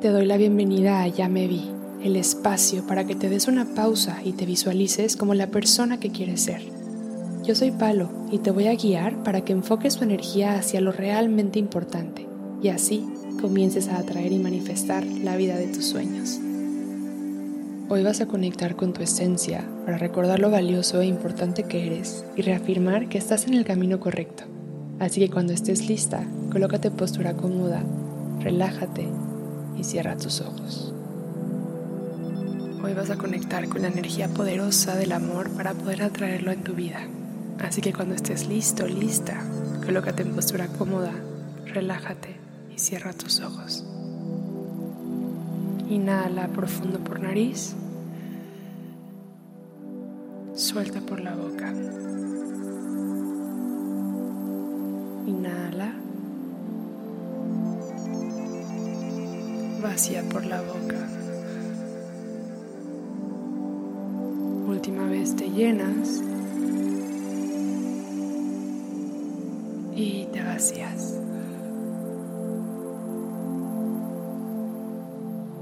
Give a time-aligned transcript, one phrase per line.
[0.00, 1.70] Te doy la bienvenida a Ya me vi,
[2.02, 6.08] el espacio para que te des una pausa y te visualices como la persona que
[6.08, 6.62] quieres ser.
[7.44, 10.90] Yo soy Palo y te voy a guiar para que enfoques tu energía hacia lo
[10.90, 12.26] realmente importante
[12.62, 13.06] y así
[13.42, 16.40] comiences a atraer y manifestar la vida de tus sueños.
[17.90, 22.24] Hoy vas a conectar con tu esencia para recordar lo valioso e importante que eres
[22.36, 24.44] y reafirmar que estás en el camino correcto.
[24.98, 27.84] Así que cuando estés lista, colócate postura cómoda,
[28.40, 29.06] relájate
[29.84, 30.92] cierra tus ojos.
[32.82, 36.74] Hoy vas a conectar con la energía poderosa del amor para poder atraerlo en tu
[36.74, 37.00] vida.
[37.62, 39.42] Así que cuando estés listo, lista,
[39.84, 41.12] colócate en postura cómoda,
[41.66, 42.36] relájate
[42.74, 43.84] y cierra tus ojos.
[45.90, 47.74] Inhala profundo por nariz.
[50.54, 51.72] Suelta por la boca.
[55.26, 55.94] Inhala.
[59.80, 61.08] Vacía por la boca.
[64.66, 66.22] Última vez te llenas
[69.94, 71.16] y te vacías.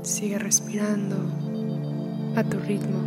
[0.03, 1.17] Sigue respirando
[2.37, 3.01] a tu ritmo.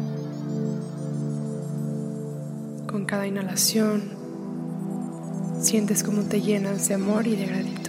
[2.87, 4.03] Con cada inhalación
[5.59, 7.80] sientes como te llenas de amor y de gratitud.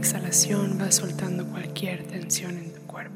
[0.00, 3.14] Exhalación vas soltando cualquier tensión en tu cuerpo.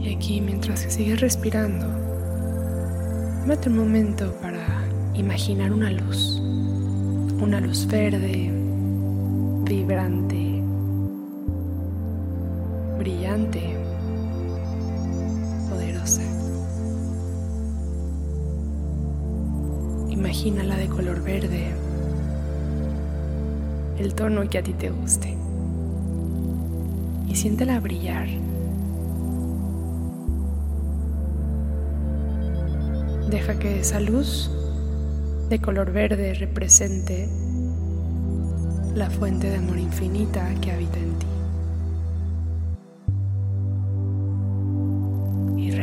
[0.00, 1.86] Y aquí mientras que sigues respirando,
[3.46, 4.66] mate un momento para
[5.14, 6.40] imaginar una luz,
[7.40, 8.50] una luz verde,
[9.62, 10.57] vibrante
[12.98, 13.62] brillante,
[15.70, 16.22] poderosa.
[20.08, 21.68] Imagínala de color verde,
[23.98, 25.36] el tono que a ti te guste.
[27.28, 28.28] Y siéntela brillar.
[33.30, 34.50] Deja que esa luz
[35.50, 37.28] de color verde represente
[38.94, 41.37] la fuente de amor infinita que habita en ti.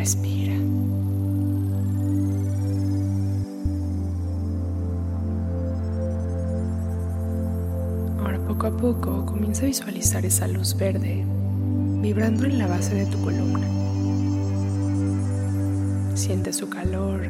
[0.05, 0.53] Respira.
[8.19, 11.25] Ahora poco a poco comienza a visualizar esa luz verde
[12.03, 13.67] vibrando en la base de tu columna.
[16.13, 17.21] Siente su calor,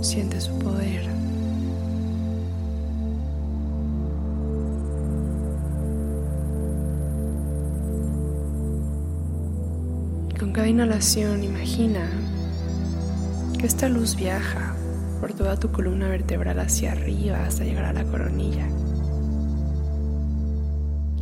[0.00, 1.31] siente su poder.
[10.52, 12.10] Con cada inhalación imagina
[13.58, 14.74] que esta luz viaja
[15.18, 18.68] por toda tu columna vertebral hacia arriba hasta llegar a la coronilla.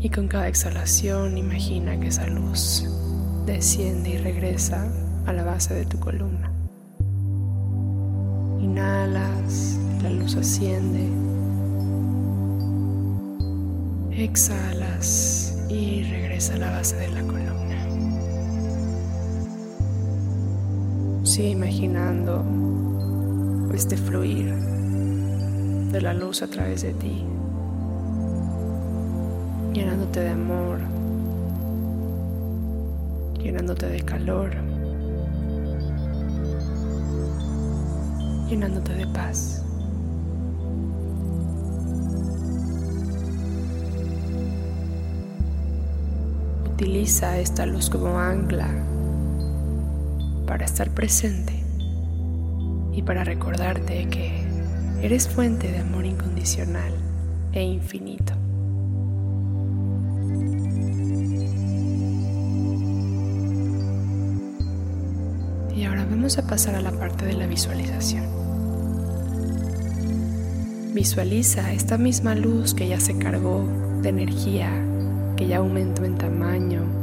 [0.00, 2.88] Y con cada exhalación imagina que esa luz
[3.46, 4.90] desciende y regresa
[5.26, 6.50] a la base de tu columna.
[8.60, 11.08] Inhalas, la luz asciende.
[14.10, 17.69] Exhalas y regresa a la base de la columna.
[21.22, 22.42] Sigue imaginando
[23.74, 24.54] este fluir
[25.92, 27.24] de la luz a través de ti,
[29.74, 30.78] llenándote de amor,
[33.38, 34.50] llenándote de calor,
[38.48, 39.62] llenándote de paz.
[46.72, 48.68] Utiliza esta luz como ancla
[50.50, 51.52] para estar presente
[52.92, 54.42] y para recordarte que
[55.00, 56.92] eres fuente de amor incondicional
[57.52, 58.32] e infinito.
[65.72, 68.24] Y ahora vamos a pasar a la parte de la visualización.
[70.92, 73.68] Visualiza esta misma luz que ya se cargó
[74.02, 74.72] de energía,
[75.36, 76.99] que ya aumentó en tamaño,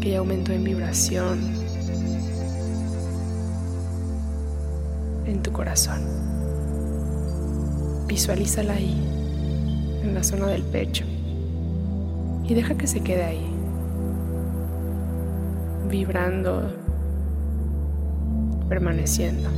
[0.00, 1.38] que ya aumentó en vibración
[5.26, 6.00] en tu corazón.
[8.06, 8.96] Visualízala ahí,
[10.02, 11.04] en la zona del pecho,
[12.44, 13.54] y deja que se quede ahí,
[15.90, 16.72] vibrando,
[18.68, 19.50] permaneciendo.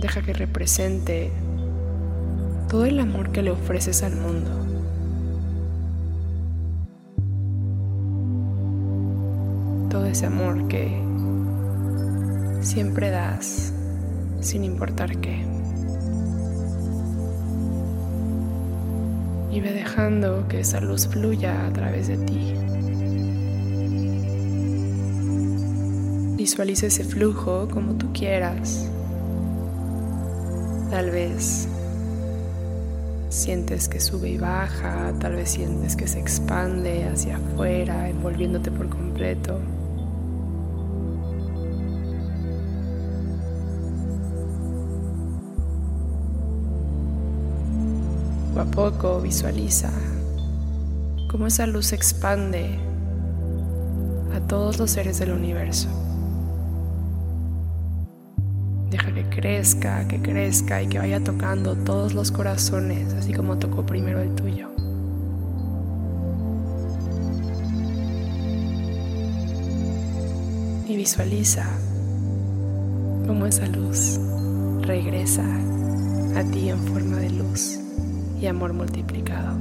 [0.00, 1.32] Deja que represente
[2.68, 4.77] todo el amor que le ofreces al mundo.
[10.08, 10.88] Ese amor que
[12.62, 13.74] siempre das
[14.40, 15.44] sin importar qué.
[19.52, 22.54] Y ve dejando que esa luz fluya a través de ti.
[26.36, 28.90] Visualiza ese flujo como tú quieras.
[30.90, 31.68] Tal vez
[33.28, 38.88] sientes que sube y baja, tal vez sientes que se expande hacia afuera, envolviéndote por
[38.88, 39.60] completo.
[48.58, 49.88] Poco a poco visualiza
[51.30, 52.76] cómo esa luz se expande
[54.34, 55.88] a todos los seres del universo.
[58.90, 63.86] Deja que crezca, que crezca y que vaya tocando todos los corazones, así como tocó
[63.86, 64.68] primero el tuyo.
[70.88, 71.64] Y visualiza
[73.24, 74.18] cómo esa luz
[74.80, 75.44] regresa
[76.34, 77.78] a ti en forma de luz
[78.40, 79.56] y amor multiplicado.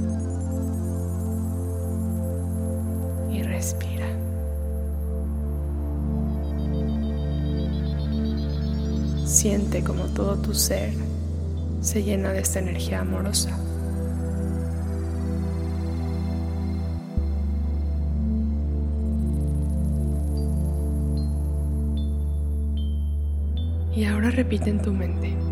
[3.31, 4.07] Y respira.
[9.25, 10.94] Siente como todo tu ser
[11.81, 13.57] se llena de esta energía amorosa.
[23.95, 25.47] Y ahora repite en tu mente.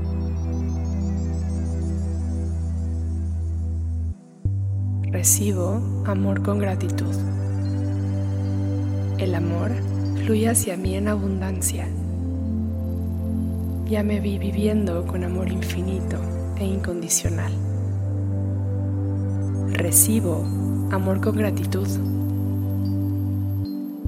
[5.15, 7.15] Recibo amor con gratitud.
[9.17, 9.71] El amor
[10.17, 11.87] fluye hacia mí en abundancia
[13.89, 16.17] ya me vi viviendo con amor infinito
[16.57, 17.53] e incondicional.
[19.71, 20.43] Recibo
[20.91, 21.87] amor con gratitud.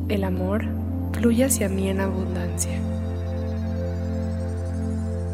[0.10, 0.65] El amor
[1.13, 2.81] fluye hacia mí en abundancia.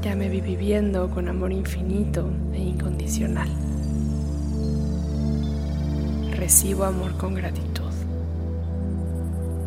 [0.03, 3.62] Ya me vi viviendo con amor infinito e incondicional.
[6.43, 7.93] Recibo amor con gratitud.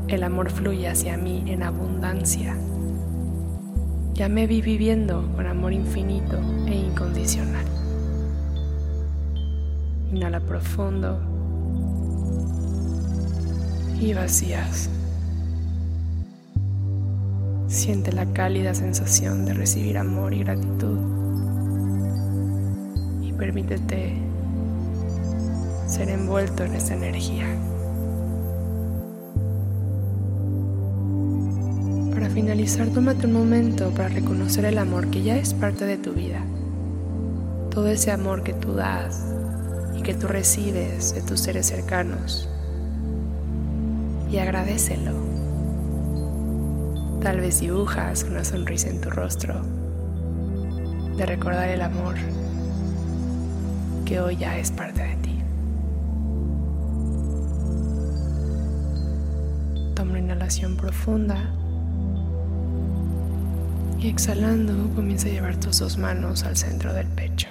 [0.08, 2.54] El amor fluye hacia mí en abundancia
[4.12, 7.64] ya me vi viviendo con amor infinito e incondicional.
[10.12, 11.18] Inhala profundo
[13.98, 14.90] y vacías.
[17.68, 20.98] Siente la cálida sensación de recibir amor y gratitud.
[23.22, 24.25] Y permítete
[25.86, 27.46] ser envuelto en esta energía.
[32.36, 36.44] finalizar, tómate un momento para reconocer el amor que ya es parte de tu vida.
[37.70, 39.24] Todo ese amor que tú das
[39.96, 42.46] y que tú recibes de tus seres cercanos.
[44.30, 45.12] Y agradecelo.
[47.22, 49.62] Tal vez dibujas una sonrisa en tu rostro
[51.16, 52.16] de recordar el amor
[54.04, 55.15] que hoy ya es parte de
[60.76, 61.52] profunda
[63.98, 67.48] y exhalando, comienza a llevar tus dos manos al centro del pecho.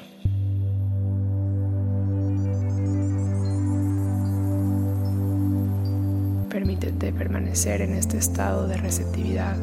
[6.49, 9.57] Permítete permanecer en este estado de receptividad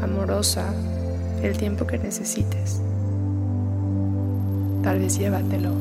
[0.00, 0.72] amorosa
[1.42, 2.80] el tiempo que necesites.
[4.84, 5.74] Tal vez llévatelo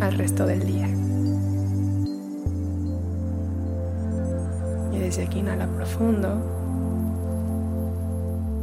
[0.00, 1.05] al resto del día.
[5.06, 6.42] Desde aquí inhala profundo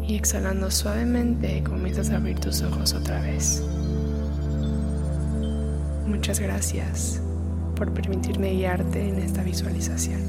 [0.06, 3.64] y exhalando suavemente comienzas a abrir tus ojos otra vez.
[6.06, 7.22] Muchas gracias
[7.78, 10.20] por permitirme guiarte en esta visualización.